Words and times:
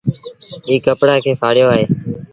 ايٚ 0.69 0.83
ڪپڙآن 0.85 1.17
کي 1.23 1.31
ڦآڙيو 1.41 1.67
آئي۔ 1.75 1.83